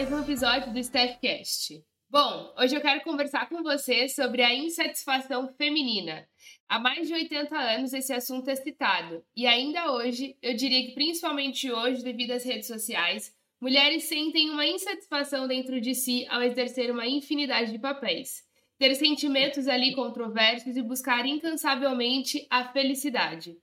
[0.00, 1.84] mais um episódio do Staffcast.
[2.08, 6.26] Bom, hoje eu quero conversar com você sobre a insatisfação feminina.
[6.66, 10.94] Há mais de 80 anos esse assunto é citado, e ainda hoje, eu diria que
[10.94, 13.30] principalmente hoje, devido às redes sociais,
[13.60, 18.42] mulheres sentem uma insatisfação dentro de si ao exercer uma infinidade de papéis,
[18.78, 23.54] ter sentimentos ali controversos e buscar incansavelmente a felicidade.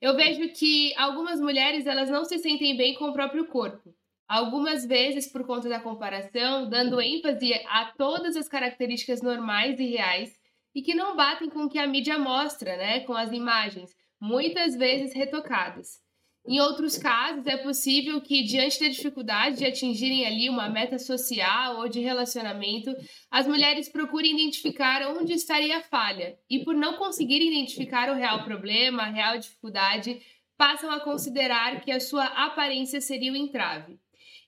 [0.00, 3.94] Eu vejo que algumas mulheres elas não se sentem bem com o próprio corpo.
[4.28, 10.36] Algumas vezes por conta da comparação, dando ênfase a todas as características normais e reais
[10.74, 14.76] e que não batem com o que a mídia mostra, né, com as imagens, muitas
[14.76, 16.04] vezes retocadas.
[16.48, 21.78] Em outros casos, é possível que, diante da dificuldade de atingirem ali uma meta social
[21.78, 22.94] ou de relacionamento,
[23.30, 28.44] as mulheres procurem identificar onde estaria a falha e, por não conseguirem identificar o real
[28.44, 30.20] problema, a real dificuldade,
[30.56, 33.98] passam a considerar que a sua aparência seria o entrave.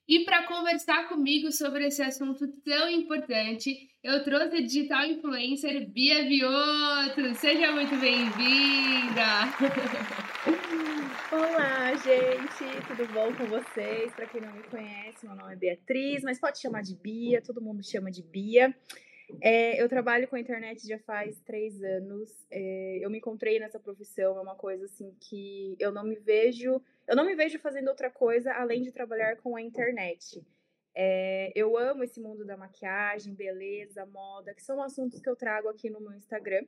[0.09, 6.27] E para conversar comigo sobre esse assunto tão importante, eu trouxe a digital influencer Bia
[6.27, 7.34] Viotto.
[7.34, 9.45] Seja muito bem-vinda!
[11.31, 12.86] Olá, gente!
[12.86, 14.11] Tudo bom com vocês?
[14.14, 17.61] Para quem não me conhece, meu nome é Beatriz, mas pode chamar de Bia, todo
[17.61, 18.75] mundo chama de Bia.
[19.42, 22.31] É, eu trabalho com a internet já faz três anos.
[22.51, 26.81] É, eu me encontrei nessa profissão, é uma coisa assim que eu não me vejo
[27.09, 30.47] eu não me vejo fazendo outra coisa além de trabalhar com a internet.
[30.95, 35.69] É, eu amo esse mundo da maquiagem, beleza, moda, que são assuntos que eu trago
[35.69, 36.67] aqui no meu Instagram.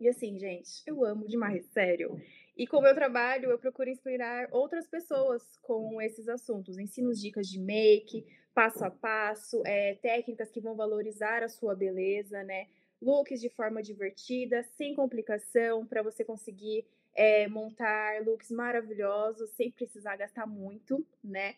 [0.00, 2.20] E assim, gente, eu amo demais, sério.
[2.56, 6.78] E com o meu trabalho, eu procuro inspirar outras pessoas com esses assuntos.
[6.78, 12.42] Ensino dicas de make, passo a passo, é, técnicas que vão valorizar a sua beleza,
[12.42, 12.66] né?
[13.00, 20.16] Looks de forma divertida, sem complicação, para você conseguir é, montar looks maravilhosos sem precisar
[20.16, 21.54] gastar muito, né?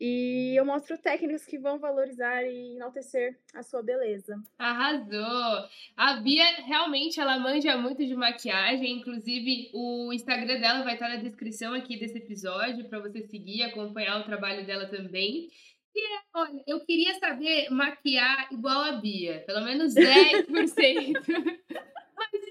[0.00, 4.40] E eu mostro técnicas que vão valorizar e enaltecer a sua beleza.
[4.56, 5.68] Arrasou!
[5.96, 11.16] A Bia realmente ela manja muito de maquiagem, inclusive o Instagram dela vai estar na
[11.16, 15.48] descrição aqui desse episódio para você seguir, acompanhar o trabalho dela também.
[15.98, 20.46] É, olha, eu queria saber maquiar igual a Bia, pelo menos 10%.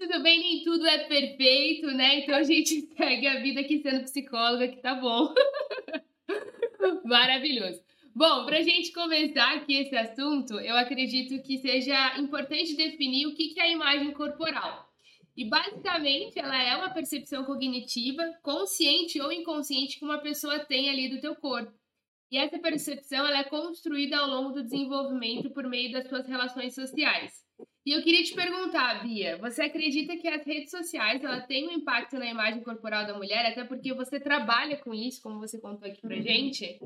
[0.07, 2.19] tudo bem, nem tudo é perfeito, né?
[2.19, 5.33] Então a gente segue a vida aqui sendo psicóloga, que tá bom.
[7.03, 7.81] Maravilhoso.
[8.15, 13.35] Bom, para a gente começar aqui esse assunto, eu acredito que seja importante definir o
[13.35, 14.87] que é a imagem corporal.
[15.35, 21.09] E basicamente, ela é uma percepção cognitiva, consciente ou inconsciente, que uma pessoa tem ali
[21.09, 21.71] do teu corpo.
[22.29, 26.75] E essa percepção ela é construída ao longo do desenvolvimento por meio das suas relações
[26.75, 27.45] sociais.
[27.85, 31.71] E eu queria te perguntar, Bia, você acredita que as redes sociais ela tem um
[31.71, 35.89] impacto na imagem corporal da mulher, até porque você trabalha com isso, como você contou
[35.89, 36.21] aqui pra uhum.
[36.21, 36.79] gente?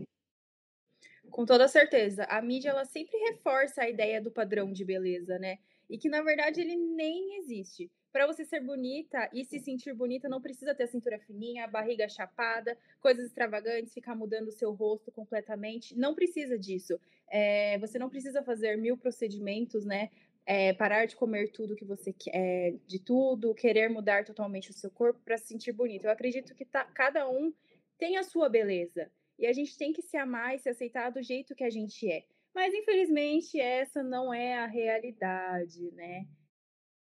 [1.32, 2.26] Com toda certeza.
[2.26, 5.58] A mídia ela sempre reforça a ideia do padrão de beleza, né?
[5.92, 7.92] E que na verdade ele nem existe.
[8.12, 11.68] Para você ser bonita e se sentir bonita, não precisa ter a cintura fininha, a
[11.68, 15.98] barriga chapada, coisas extravagantes, ficar mudando o seu rosto completamente.
[15.98, 17.00] Não precisa disso.
[17.30, 20.10] É, você não precisa fazer mil procedimentos, né?
[20.46, 24.74] é, parar de comer tudo que você quer, é, de tudo, querer mudar totalmente o
[24.74, 26.06] seu corpo para se sentir bonito.
[26.06, 27.54] Eu acredito que tá, cada um
[27.98, 31.22] tem a sua beleza e a gente tem que se amar e se aceitar do
[31.22, 32.26] jeito que a gente é.
[32.54, 36.28] Mas infelizmente essa não é a realidade, né?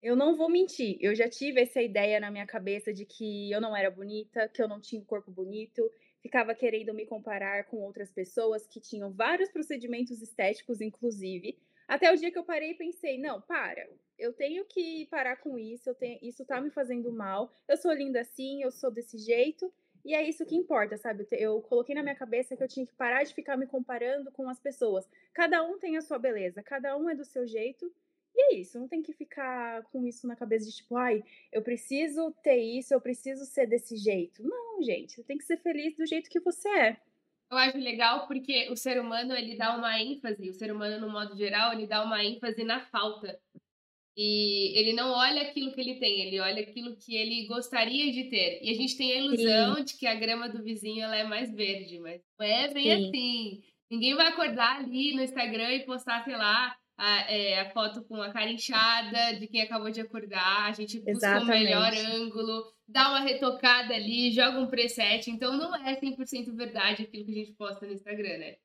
[0.01, 3.61] Eu não vou mentir, eu já tive essa ideia na minha cabeça de que eu
[3.61, 5.91] não era bonita, que eu não tinha um corpo bonito,
[6.21, 12.15] ficava querendo me comparar com outras pessoas que tinham vários procedimentos estéticos, inclusive, até o
[12.15, 13.87] dia que eu parei e pensei, não, para.
[14.17, 17.51] Eu tenho que parar com isso, tenho, isso tá me fazendo mal.
[17.67, 19.71] Eu sou linda assim, eu sou desse jeito,
[20.03, 21.27] e é isso que importa, sabe?
[21.31, 24.49] Eu coloquei na minha cabeça que eu tinha que parar de ficar me comparando com
[24.49, 25.07] as pessoas.
[25.33, 27.91] Cada um tem a sua beleza, cada um é do seu jeito.
[28.33, 31.21] E é isso, não tem que ficar com isso na cabeça de tipo, ai,
[31.51, 34.41] eu preciso ter isso, eu preciso ser desse jeito.
[34.41, 36.97] Não, gente, você tem que ser feliz do jeito que você é.
[37.51, 41.11] Eu acho legal porque o ser humano ele dá uma ênfase, o ser humano no
[41.11, 43.37] modo geral, ele dá uma ênfase na falta.
[44.15, 48.25] E ele não olha aquilo que ele tem, ele olha aquilo que ele gostaria de
[48.25, 48.59] ter.
[48.61, 49.83] E a gente tem a ilusão Sim.
[49.85, 53.07] de que a grama do vizinho ela é mais verde, mas não é bem Sim.
[53.07, 53.61] assim.
[53.89, 58.21] Ninguém vai acordar ali no Instagram e postar, sei lá, a, é, a foto com
[58.21, 60.69] a cara inchada de quem acabou de acordar.
[60.69, 61.49] A gente busca Exatamente.
[61.49, 65.29] o melhor ângulo dá uma retocada ali, joga um preset.
[65.29, 68.55] Então não é 100% verdade aquilo que a gente posta no Instagram, né?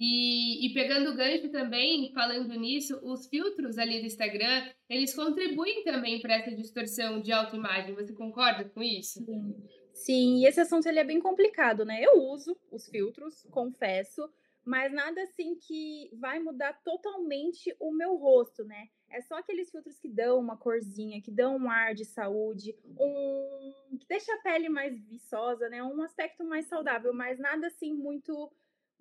[0.00, 5.84] E, e pegando o gancho também, falando nisso, os filtros ali do Instagram, eles contribuem
[5.84, 7.94] também para essa distorção de autoimagem.
[7.94, 9.24] Você concorda com isso?
[9.24, 9.54] Sim.
[9.94, 12.02] Sim, e esse assunto ele é bem complicado, né?
[12.02, 14.28] Eu uso os filtros, confesso,
[14.64, 18.88] mas nada assim que vai mudar totalmente o meu rosto, né?
[19.10, 23.96] É só aqueles filtros que dão uma corzinha, que dão um ar de saúde, um
[23.98, 25.82] que deixa a pele mais viçosa, né?
[25.82, 28.50] Um aspecto mais saudável, mas nada assim muito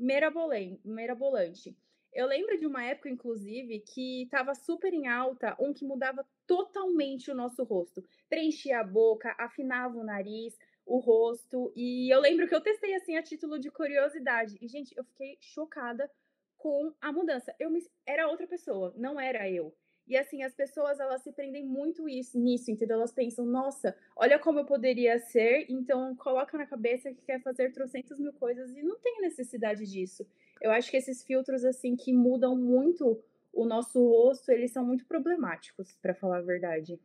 [0.02, 1.78] merabolante.
[2.14, 7.32] Eu lembro de uma época, inclusive, que estava super em alta um que mudava totalmente
[7.32, 8.04] o nosso rosto.
[8.30, 11.72] Preenchia a boca, afinava o nariz, o rosto.
[11.76, 14.58] E eu lembro que eu testei assim a título de curiosidade.
[14.62, 16.12] E, gente, eu fiquei chocada
[16.58, 17.56] com a mudança.
[17.58, 17.82] Eu me...
[18.06, 19.74] era outra pessoa, não era eu.
[20.08, 22.98] E assim, as pessoas elas se prendem muito isso, nisso, entendeu?
[22.98, 27.72] Elas pensam, nossa, olha como eu poderia ser, então coloca na cabeça que quer fazer
[27.72, 30.28] trocentas mil coisas e não tem necessidade disso.
[30.62, 35.06] Eu acho que esses filtros, assim, que mudam muito o nosso rosto, eles são muito
[35.06, 37.00] problemáticos, para falar a verdade.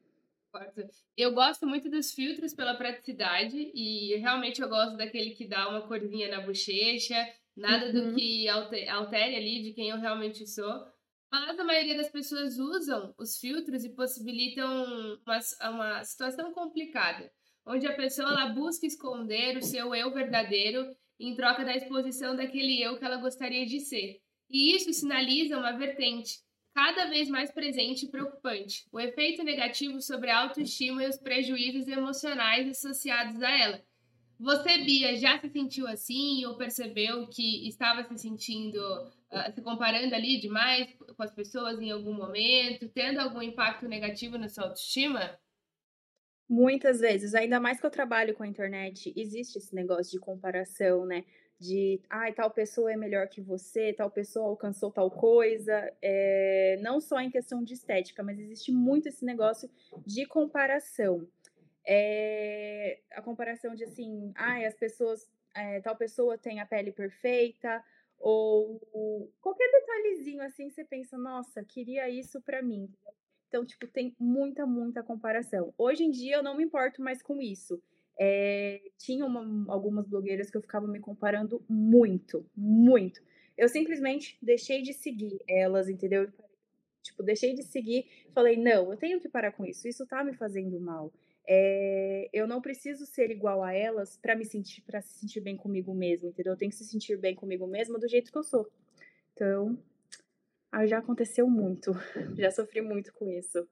[1.17, 5.87] Eu gosto muito dos filtros pela praticidade e realmente eu gosto daquele que dá uma
[5.87, 7.17] corzinha na bochecha,
[7.55, 8.11] nada uhum.
[8.11, 10.87] do que altere ali de quem eu realmente sou.
[11.37, 15.41] A maioria das pessoas usam os filtros e possibilitam uma,
[15.71, 17.31] uma situação complicada,
[17.67, 22.83] onde a pessoa ela busca esconder o seu eu verdadeiro em troca da exposição daquele
[22.83, 24.19] eu que ela gostaria de ser.
[24.49, 26.39] E isso sinaliza uma vertente
[26.75, 31.87] cada vez mais presente e preocupante, o efeito negativo sobre a autoestima e os prejuízos
[31.87, 33.86] emocionais associados a ela.
[34.39, 40.15] Você, Bia, já se sentiu assim ou percebeu que estava se sentindo, uh, se comparando
[40.15, 45.39] ali demais com as pessoas em algum momento, tendo algum impacto negativo na sua autoestima?
[46.49, 51.07] Muitas vezes, ainda mais que eu trabalho com a internet, existe esse negócio de comparação,
[51.07, 51.25] né?
[51.59, 55.91] De, ai, ah, tal pessoa é melhor que você, tal pessoa alcançou tal coisa.
[56.03, 59.69] É, não só em questão de estética, mas existe muito esse negócio
[60.07, 61.27] de comparação
[61.87, 67.83] é, a comparação de assim, ah, as pessoas, é, tal pessoa tem a pele perfeita,
[68.19, 68.81] ou
[69.41, 72.91] qualquer detalhezinho assim, você pensa, nossa, queria isso para mim.
[73.49, 75.73] Então, tipo, tem muita, muita comparação.
[75.79, 77.81] Hoje em dia eu não me importo mais com isso.
[78.19, 83.23] É, tinha uma, algumas blogueiras que eu ficava me comparando muito, muito.
[83.57, 86.31] Eu simplesmente deixei de seguir elas, entendeu?
[87.03, 90.35] Tipo, deixei de seguir, falei, não, eu tenho que parar com isso, isso tá me
[90.35, 91.13] fazendo mal.
[91.49, 95.57] É, eu não preciso ser igual a elas para me sentir para se sentir bem
[95.57, 96.55] comigo mesmo, entendeu?
[96.55, 98.69] Eu tenho que se sentir bem comigo mesma do jeito que eu sou.
[99.33, 99.79] Então,
[100.73, 101.93] aí já aconteceu muito,
[102.37, 103.69] já sofri muito com isso.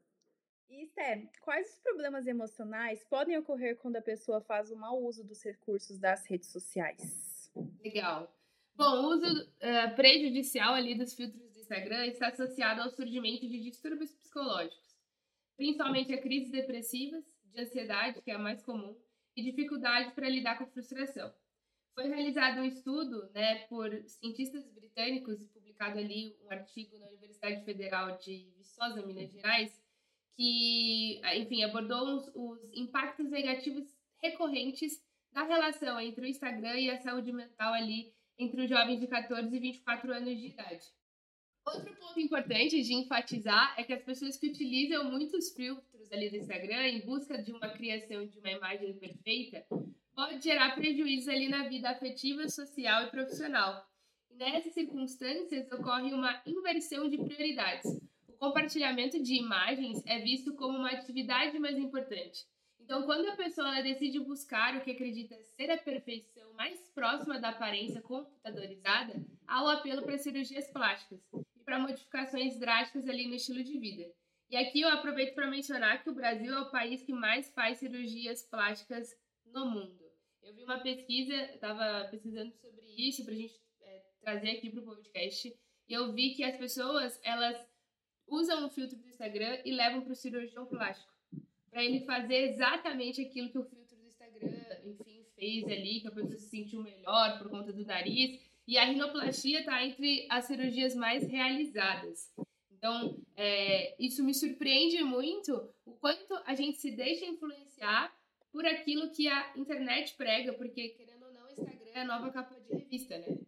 [0.68, 5.24] E Sté, quais os problemas emocionais podem ocorrer quando a pessoa faz o mau uso
[5.24, 7.50] dos recursos das redes sociais?
[7.82, 8.32] Legal.
[8.76, 13.60] Bom, o uso uh, prejudicial ali dos filtros do Instagram está associado ao surgimento de
[13.60, 14.96] distúrbios psicológicos,
[15.56, 18.96] principalmente a crises depressivas de ansiedade, que é a mais comum,
[19.36, 21.32] e dificuldade para lidar com frustração.
[21.94, 27.64] Foi realizado um estudo né, por cientistas britânicos e publicado ali um artigo na Universidade
[27.64, 29.80] Federal de Viçosa, Minas Gerais,
[30.36, 33.84] que, enfim, abordou os, os impactos negativos
[34.20, 35.00] recorrentes
[35.32, 39.54] da relação entre o Instagram e a saúde mental ali entre os jovens de 14
[39.54, 40.86] e 24 anos de idade.
[41.66, 46.36] Outro ponto importante de enfatizar é que as pessoas que utilizam muitos filtros ali do
[46.36, 49.64] Instagram em busca de uma criação de uma imagem perfeita
[50.14, 53.88] pode gerar prejuízos ali na vida afetiva, social e profissional.
[54.30, 57.90] Nessas circunstâncias ocorre uma inversão de prioridades.
[58.28, 62.46] O compartilhamento de imagens é visto como uma atividade mais importante,
[62.84, 67.48] então, quando a pessoa decide buscar o que acredita ser a perfeição mais próxima da
[67.48, 71.18] aparência computadorizada, há o apelo para cirurgias plásticas
[71.64, 74.04] para modificações drásticas ali no estilo de vida.
[74.50, 77.78] E aqui eu aproveito para mencionar que o Brasil é o país que mais faz
[77.78, 79.08] cirurgias plásticas
[79.46, 80.04] no mundo.
[80.42, 84.80] Eu vi uma pesquisa, estava pesquisando sobre isso para a gente é, trazer aqui para
[84.80, 85.48] o podcast,
[85.88, 87.56] e eu vi que as pessoas elas
[88.26, 91.14] usam o filtro do Instagram e levam para o cirurgião plástico
[91.74, 94.48] para ele fazer exatamente aquilo que o filtro do Instagram,
[94.84, 98.40] enfim, fez ali, que a pessoa se sentiu melhor por conta do nariz.
[98.66, 102.32] E a rinoplastia está entre as cirurgias mais realizadas.
[102.70, 108.14] Então, é, isso me surpreende muito o quanto a gente se deixa influenciar
[108.52, 112.30] por aquilo que a internet prega, porque, querendo ou não, o Instagram é a nova
[112.30, 113.38] capa de revista, né?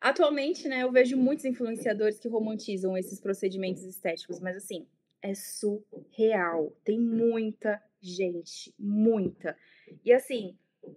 [0.00, 4.86] Atualmente, né, eu vejo muitos influenciadores que romantizam esses procedimentos estéticos, mas assim,
[5.22, 6.74] é surreal.
[6.82, 9.56] Tem muita gente, muita.
[10.04, 10.56] E assim,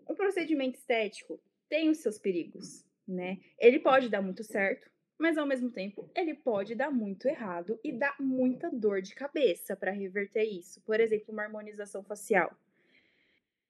[0.10, 3.39] um procedimento estético tem os seus perigos, né?
[3.60, 7.91] Ele pode dar muito certo, mas ao mesmo tempo ele pode dar muito errado e
[7.91, 10.81] dar muita dor de cabeça para reverter isso.
[10.81, 12.55] Por exemplo, uma harmonização facial.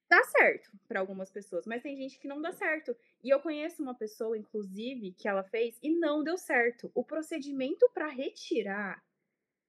[0.09, 2.95] dá certo para algumas pessoas, mas tem gente que não dá certo.
[3.23, 6.91] E eu conheço uma pessoa, inclusive, que ela fez e não deu certo.
[6.93, 9.03] O procedimento para retirar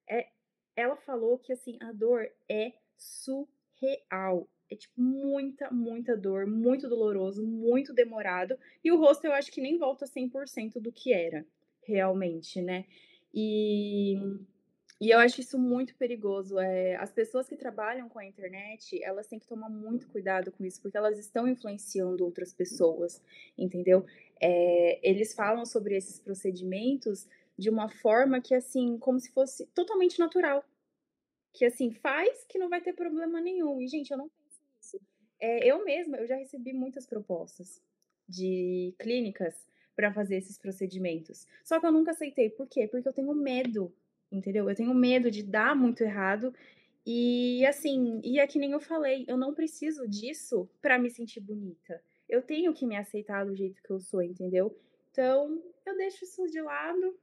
[0.08, 0.28] é
[0.76, 4.48] ela falou que assim, a dor é surreal.
[4.70, 8.58] É tipo muita, muita dor, muito doloroso, muito demorado.
[8.82, 11.46] E o rosto eu acho que nem volta 100% do que era,
[11.82, 12.84] realmente, né?
[13.32, 14.18] E
[15.00, 16.58] e eu acho isso muito perigoso.
[16.58, 20.64] É, as pessoas que trabalham com a internet, elas têm que tomar muito cuidado com
[20.64, 23.22] isso, porque elas estão influenciando outras pessoas,
[23.58, 24.06] entendeu?
[24.40, 27.28] É, eles falam sobre esses procedimentos
[27.58, 30.64] de uma forma que, assim, como se fosse totalmente natural.
[31.52, 33.80] Que, assim, faz que não vai ter problema nenhum.
[33.80, 34.30] E, gente, eu não.
[35.44, 37.82] É, eu mesma, eu já recebi muitas propostas
[38.28, 39.54] de clínicas
[39.94, 41.46] para fazer esses procedimentos.
[41.62, 42.48] Só que eu nunca aceitei.
[42.50, 42.88] Por quê?
[42.88, 43.92] Porque eu tenho medo
[44.36, 44.68] entendeu?
[44.68, 46.54] Eu tenho medo de dar muito errado.
[47.06, 51.40] E assim, e é que nem eu falei, eu não preciso disso para me sentir
[51.40, 52.02] bonita.
[52.28, 54.76] Eu tenho que me aceitar do jeito que eu sou, entendeu?
[55.10, 57.16] Então, eu deixo isso de lado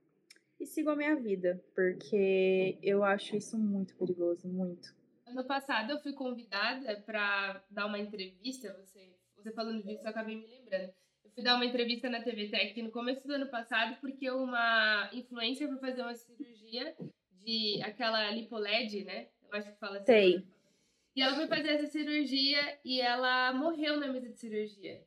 [0.60, 4.96] e sigo a minha vida, porque eu acho isso muito perigoso, muito.
[5.32, 10.36] Ano passado eu fui convidada para dar uma entrevista, você, você falando disso, eu acabei
[10.36, 10.94] me lembrando
[11.34, 15.68] fui dar uma entrevista na TV Tech no começo do ano passado porque uma influencer
[15.68, 16.96] foi fazer uma cirurgia
[17.44, 19.28] de aquela lipoled, né?
[19.44, 20.06] Eu acho que fala assim.
[20.06, 20.46] Sei.
[21.16, 25.04] E ela foi fazer essa cirurgia e ela morreu na mesa de cirurgia.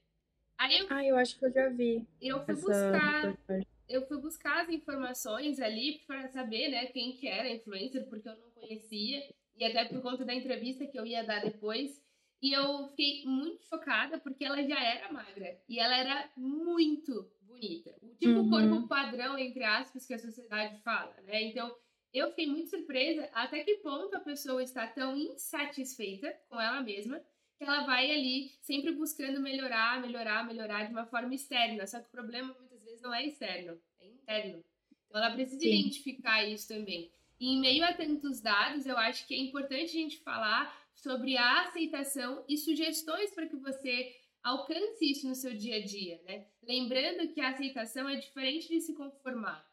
[0.59, 2.07] Aí eu, ah, eu acho que eu já vi.
[2.21, 3.39] Eu fui buscar.
[3.87, 8.29] Eu fui buscar as informações ali para saber, né, quem que era a influencer, porque
[8.29, 9.23] eu não conhecia.
[9.57, 12.03] E até por conta da entrevista que eu ia dar depois.
[12.43, 15.59] E eu fiquei muito chocada porque ela já era magra.
[15.69, 17.95] E ela era muito bonita.
[18.03, 18.51] O tipo uhum.
[18.51, 21.43] corpo padrão, entre aspas, que a sociedade fala, né?
[21.45, 21.75] Então,
[22.13, 27.21] eu fiquei muito surpresa até que ponto a pessoa está tão insatisfeita com ela mesma
[27.57, 31.87] que ela vai ali sempre buscando melhorar, melhorar, melhorar de uma forma externa.
[31.87, 34.65] Só que o problema muitas vezes não é externo, é interno.
[35.09, 35.81] Então ela precisa Sim.
[35.81, 37.11] identificar isso também.
[37.41, 41.37] E em meio a tantos dados, eu acho que é importante a gente falar sobre
[41.37, 46.47] a aceitação e sugestões para que você alcance isso no seu dia a dia, né?
[46.63, 49.67] Lembrando que a aceitação é diferente de se conformar.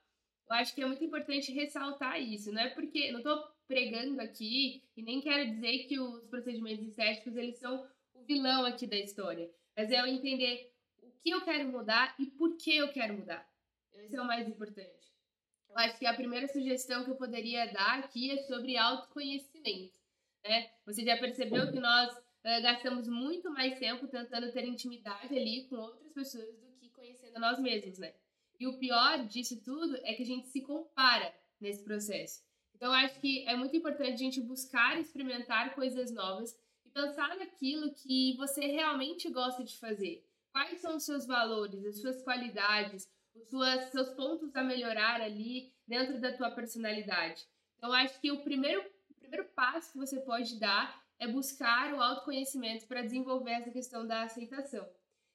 [0.49, 4.83] Eu acho que é muito importante ressaltar isso, não é porque não estou pregando aqui
[4.97, 9.49] e nem quero dizer que os procedimentos estéticos eles são o vilão aqui da história,
[9.75, 13.49] mas é eu entender o que eu quero mudar e por que eu quero mudar.
[13.93, 15.11] Esse é o mais importante.
[15.71, 19.93] Eu acho que a primeira sugestão que eu poderia dar aqui é sobre autoconhecimento.
[20.43, 20.69] Né?
[20.85, 25.77] Você já percebeu que nós uh, gastamos muito mais tempo tentando ter intimidade ali com
[25.77, 28.13] outras pessoas do que conhecendo nós mesmos, né?
[28.59, 32.43] E o pior disso tudo é que a gente se compara nesse processo.
[32.75, 37.93] Então, acho que é muito importante a gente buscar experimentar coisas novas e pensar naquilo
[37.93, 40.27] que você realmente gosta de fazer.
[40.51, 43.07] Quais são os seus valores, as suas qualidades,
[43.49, 47.45] suas, seus pontos a melhorar ali dentro da tua personalidade.
[47.77, 48.83] Então, acho que o primeiro
[49.31, 54.23] primeiro passo que você pode dar é buscar o autoconhecimento para desenvolver essa questão da
[54.23, 54.85] aceitação.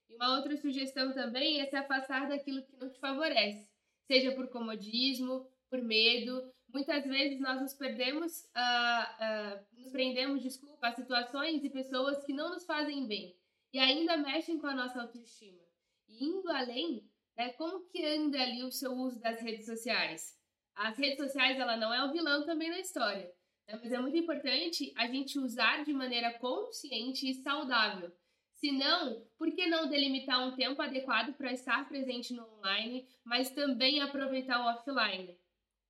[0.09, 3.67] E uma outra sugestão também é se afastar daquilo que não te favorece,
[4.07, 6.53] seja por comodismo, por medo.
[6.69, 12.33] Muitas vezes nós nos perdemos, uh, uh, nos prendemos, desculpa, a situações e pessoas que
[12.33, 13.35] não nos fazem bem
[13.73, 15.62] e ainda mexem com a nossa autoestima.
[16.09, 20.37] E indo além, né, como que anda ali o seu uso das redes sociais?
[20.75, 23.31] As redes sociais, ela não é o vilão também na história.
[23.66, 23.78] Né?
[23.83, 28.12] Mas é muito importante a gente usar de maneira consciente e saudável.
[28.55, 33.50] Se não, por que não delimitar um tempo adequado para estar presente no online, mas
[33.50, 35.38] também aproveitar o offline?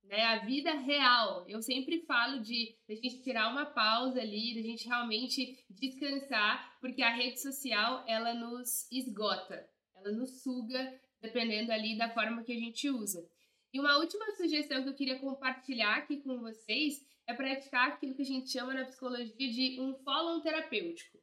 [0.03, 0.23] Né?
[0.23, 1.45] A vida real.
[1.47, 6.77] Eu sempre falo de, a gente tirar uma pausa ali, de a gente realmente descansar,
[6.81, 12.53] porque a rede social ela nos esgota, ela nos suga, dependendo ali da forma que
[12.53, 13.27] a gente usa.
[13.73, 18.21] E uma última sugestão que eu queria compartilhar aqui com vocês é praticar aquilo que
[18.21, 21.19] a gente chama na psicologia de um follow terapêutico.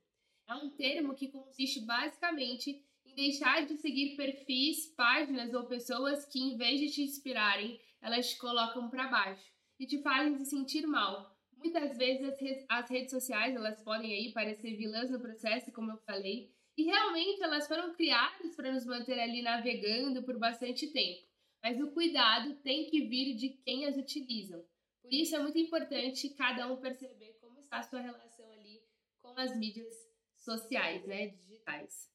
[0.46, 6.38] É um termo que consiste basicamente em deixar de seguir perfis, páginas ou pessoas que,
[6.38, 10.86] em vez de te inspirarem, elas te colocam para baixo e te fazem se sentir
[10.86, 11.34] mal.
[11.56, 15.92] Muitas vezes as, re as redes sociais elas podem aí parecer vilãs no processo, como
[15.92, 21.26] eu falei, e realmente elas foram criadas para nos manter ali navegando por bastante tempo.
[21.62, 24.64] Mas o cuidado tem que vir de quem as utilizam.
[25.00, 28.82] Por isso é muito importante cada um perceber como está a sua relação ali
[29.22, 29.94] com as mídias
[30.36, 32.12] sociais, né, digitais.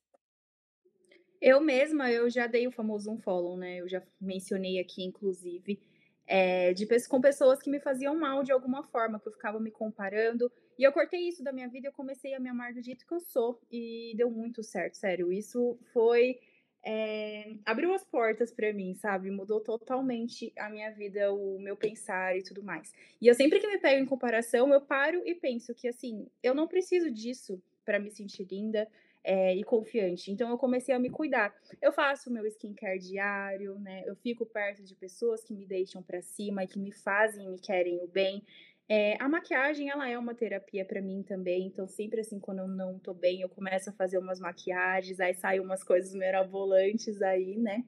[1.41, 3.79] Eu mesma, eu já dei o famoso unfollow, né?
[3.79, 5.81] Eu já mencionei aqui, inclusive.
[6.29, 9.71] É, de, com pessoas que me faziam mal de alguma forma, que eu ficava me
[9.71, 10.49] comparando.
[10.77, 13.13] E eu cortei isso da minha vida eu comecei a me amar do jeito que
[13.13, 13.59] eu sou.
[13.71, 15.33] E deu muito certo, sério.
[15.33, 16.39] Isso foi.
[16.85, 19.31] É, abriu as portas para mim, sabe?
[19.31, 22.93] Mudou totalmente a minha vida, o meu pensar e tudo mais.
[23.19, 26.53] E eu sempre que me pego em comparação, eu paro e penso que, assim, eu
[26.53, 28.87] não preciso disso para me sentir linda
[29.23, 30.31] é, e confiante.
[30.31, 31.53] Então eu comecei a me cuidar.
[31.81, 34.03] Eu faço meu skincare diário, né?
[34.05, 37.49] Eu fico perto de pessoas que me deixam para cima e que me fazem e
[37.49, 38.43] me querem o bem.
[38.87, 42.67] É, a maquiagem, ela é uma terapia para mim também, então sempre assim, quando eu
[42.67, 47.55] não tô bem, eu começo a fazer umas maquiagens, aí saem umas coisas mirabolantes aí,
[47.55, 47.85] né?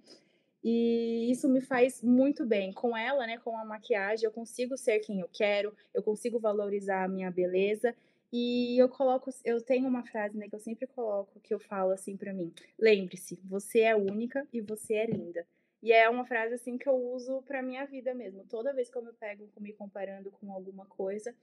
[0.63, 2.71] E isso me faz muito bem.
[2.71, 7.03] Com ela, né, com a maquiagem, eu consigo ser quem eu quero, eu consigo valorizar
[7.03, 7.95] a minha beleza
[8.31, 11.91] e eu coloco, eu tenho uma frase, né, que eu sempre coloco, que eu falo
[11.91, 15.45] assim para mim: lembre-se, você é única e você é linda.
[15.81, 18.45] E é uma frase assim que eu uso para minha vida mesmo.
[18.45, 21.35] Toda vez que eu me pego me comparando com alguma coisa,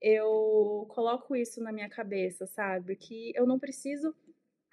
[0.00, 2.96] eu coloco isso na minha cabeça, sabe?
[2.96, 4.14] Que eu não preciso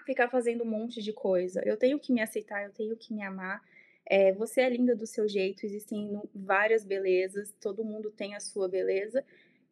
[0.06, 1.62] ficar fazendo um monte de coisa.
[1.64, 3.62] Eu tenho que me aceitar, eu tenho que me amar.
[4.06, 8.68] É, você é linda do seu jeito, existem várias belezas, todo mundo tem a sua
[8.68, 9.24] beleza.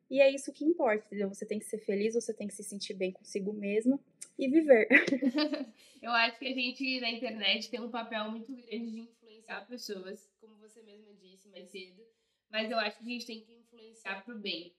[0.09, 1.29] E é isso que importa, entendeu?
[1.29, 4.03] Você tem que ser feliz, você tem que se sentir bem consigo mesmo
[4.37, 4.87] e viver.
[6.01, 10.27] eu acho que a gente na internet tem um papel muito grande de influenciar pessoas,
[10.41, 12.03] como você mesma disse mais cedo,
[12.49, 14.73] mas eu acho que a gente tem que influenciar pro bem.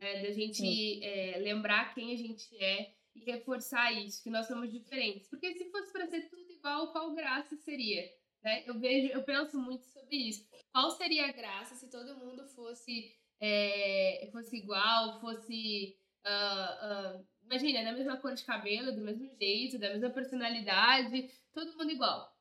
[0.00, 0.22] Né?
[0.22, 5.28] Da gente é, lembrar quem a gente é e reforçar isso, que nós somos diferentes.
[5.28, 8.10] Porque se fosse para ser tudo igual, qual graça seria?
[8.42, 8.64] Né?
[8.66, 10.48] Eu vejo, eu penso muito sobre isso.
[10.72, 15.96] Qual seria a graça se todo mundo fosse é, fosse igual, fosse.
[16.24, 21.76] Uh, uh, imagina, da mesma cor de cabelo, do mesmo jeito, da mesma personalidade, todo
[21.76, 22.32] mundo igual.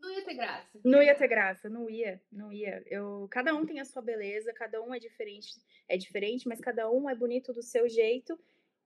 [0.00, 0.80] Não ia ter graça.
[0.84, 2.82] Não ia ter graça, não ia, não ia.
[2.86, 5.50] Eu, cada um tem a sua beleza, cada um é diferente,
[5.88, 8.36] é diferente, mas cada um é bonito do seu jeito.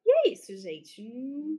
[0.04, 1.00] E é isso, gente.
[1.00, 1.58] Hum.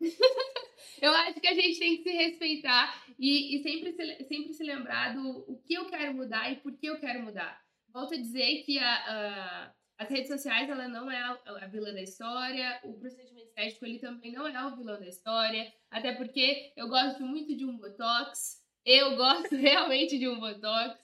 [1.02, 4.64] eu acho que a gente tem que se respeitar e, e sempre, se, sempre se
[4.64, 7.63] lembrar do o que eu quero mudar e por que eu quero mudar
[7.94, 11.94] volto a dizer que a, a, as redes sociais ela não é a, a, vilã
[11.94, 16.72] da história, o procedimento estético ele também não é o vilão da história, até porque
[16.76, 20.98] eu gosto muito de um botox, eu gosto realmente de um botox,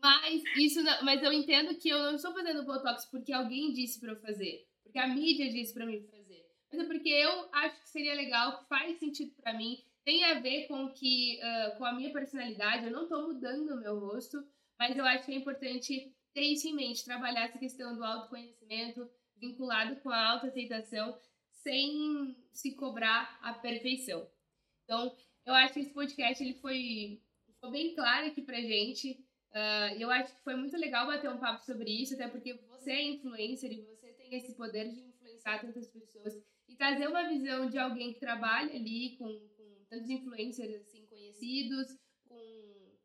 [0.00, 3.98] mas isso não, mas eu entendo que eu não estou fazendo botox porque alguém disse
[3.98, 7.80] para eu fazer, porque a mídia disse para mim fazer, mas é porque eu acho
[7.80, 11.84] que seria legal, que faz sentido para mim, tem a ver com que uh, com
[11.84, 14.46] a minha personalidade, eu não estou mudando o meu rosto,
[14.78, 19.08] mas eu acho que é importante ter isso em mente, trabalhar essa questão do autoconhecimento
[19.38, 21.18] vinculado com a autoaceitação
[21.62, 24.28] sem se cobrar a perfeição.
[24.84, 29.12] Então, eu acho que esse podcast ele foi, ficou bem claro aqui pra gente.
[29.50, 32.90] Uh, eu acho que foi muito legal bater um papo sobre isso, até porque você
[32.90, 36.34] é influencer e você tem esse poder de influenciar tantas pessoas
[36.68, 41.96] e trazer uma visão de alguém que trabalha ali com, com tantos influencers assim conhecidos,
[42.28, 42.36] com,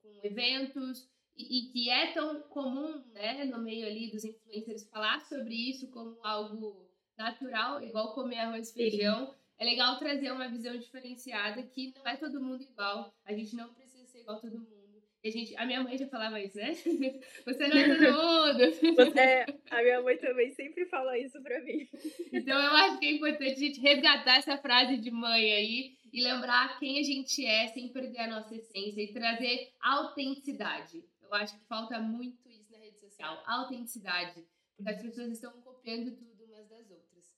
[0.01, 5.53] com eventos, e, que é tão comum, né, no meio ali dos influencers falar sobre
[5.53, 9.33] isso como algo natural, igual comer arroz e feijão.
[9.57, 13.13] É legal trazer uma visão diferenciada que não é todo mundo igual.
[13.25, 14.81] A gente não precisa ser igual a todo mundo.
[15.23, 16.73] E a, gente, a minha mãe já falava isso, né?
[17.45, 18.95] Você não é todo mundo.
[18.95, 21.87] Você, a minha mãe também sempre fala isso pra mim.
[22.33, 26.23] Então eu acho que é importante a gente resgatar essa frase de mãe aí e
[26.23, 31.03] lembrar quem a gente é sem perder a nossa essência e trazer autenticidade.
[31.31, 36.11] Eu acho que falta muito isso na rede social, autenticidade, porque as pessoas estão copiando
[36.17, 37.33] tudo umas das outras.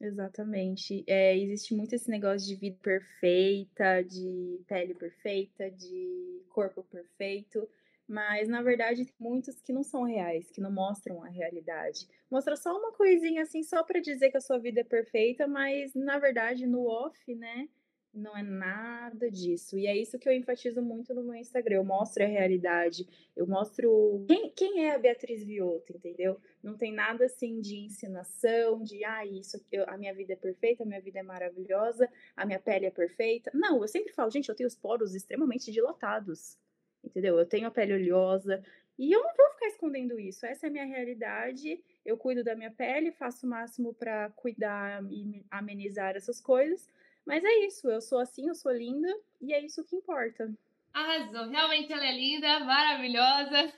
[0.00, 1.04] Exatamente.
[1.06, 7.68] É, existe muito esse negócio de vida perfeita, de pele perfeita, de corpo perfeito,
[8.08, 12.08] mas na verdade tem muitos que não são reais, que não mostram a realidade.
[12.30, 15.94] Mostra só uma coisinha assim, só para dizer que a sua vida é perfeita, mas
[15.94, 17.68] na verdade no off, né?
[18.12, 19.78] Não é nada disso.
[19.78, 21.76] E é isso que eu enfatizo muito no meu Instagram.
[21.76, 23.06] Eu mostro a realidade.
[23.36, 26.40] Eu mostro quem, quem é a Beatriz Vioto, entendeu?
[26.62, 30.82] Não tem nada assim de ensinação, de ah, isso, eu, a minha vida é perfeita,
[30.82, 33.50] a minha vida é maravilhosa, a minha pele é perfeita.
[33.54, 36.58] Não, eu sempre falo, gente, eu tenho os poros extremamente dilatados.
[37.04, 37.38] Entendeu?
[37.38, 38.62] Eu tenho a pele oleosa.
[38.98, 40.44] E eu não vou ficar escondendo isso.
[40.44, 41.80] Essa é a minha realidade.
[42.04, 46.88] Eu cuido da minha pele, faço o máximo para cuidar e amenizar essas coisas
[47.28, 49.06] mas é isso, eu sou assim, eu sou linda
[49.38, 50.50] e é isso que importa.
[50.94, 53.70] Arrasou, realmente ela é linda, maravilhosa.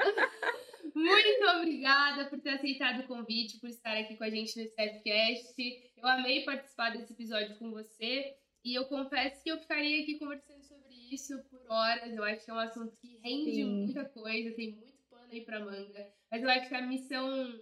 [0.94, 5.54] Muito obrigada por ter aceitado o convite, por estar aqui com a gente no Stepcast.
[5.98, 10.64] Eu amei participar desse episódio com você e eu confesso que eu ficaria aqui conversando
[10.64, 12.16] sobre isso por horas.
[12.16, 13.64] Eu acho que é um assunto que rende Sim.
[13.64, 16.10] muita coisa, tem muito pano aí pra manga.
[16.30, 17.60] Mas eu acho que a missão,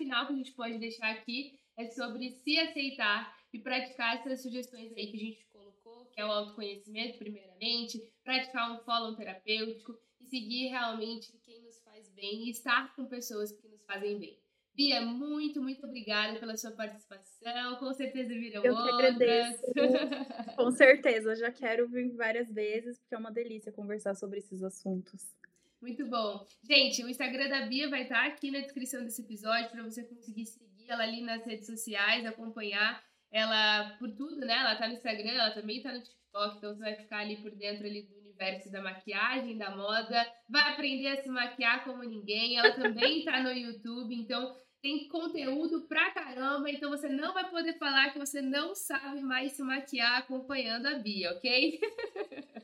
[0.00, 4.90] final que a gente pode deixar aqui é sobre se aceitar e praticar essas sugestões
[4.96, 10.24] aí que a gente colocou, que é o autoconhecimento, primeiramente, praticar um follow terapêutico e
[10.24, 14.38] seguir realmente quem nos faz bem e estar com pessoas que nos fazem bem.
[14.72, 17.76] Bia, muito, muito obrigada pela sua participação.
[17.76, 18.96] Com certeza virão Eu outras.
[18.96, 19.62] que agradeço.
[20.56, 25.34] com certeza, já quero vir várias vezes, porque é uma delícia conversar sobre esses assuntos.
[25.80, 26.46] Muito bom.
[26.62, 30.44] Gente, o Instagram da Bia vai estar aqui na descrição desse episódio para você conseguir
[30.44, 34.54] seguir ela ali nas redes sociais, acompanhar ela por tudo, né?
[34.58, 37.50] Ela tá no Instagram, ela também tá no TikTok, então você vai ficar ali por
[37.52, 42.58] dentro ali do universo da maquiagem, da moda, vai aprender a se maquiar como ninguém.
[42.58, 47.78] Ela também tá no YouTube, então tem conteúdo pra caramba, então você não vai poder
[47.78, 51.80] falar que você não sabe mais se maquiar acompanhando a Bia, ok?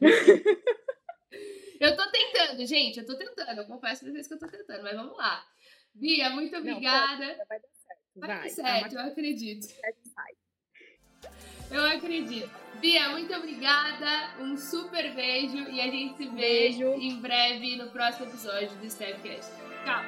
[1.81, 4.83] eu tô tentando, gente, eu tô tentando, eu confesso pra vocês que eu tô tentando,
[4.83, 5.45] mas vamos lá.
[5.95, 7.27] Bia, muito obrigada.
[7.27, 8.01] Não, vai dar certo.
[8.17, 9.67] Vai, vai dar certo, eu acredito.
[11.69, 12.51] Eu acredito.
[12.81, 14.41] Bia, muito obrigada.
[14.41, 16.85] Um super beijo e a gente se vê beijo.
[16.95, 19.51] em breve no próximo episódio do Stepcast.
[19.85, 20.05] Tchau.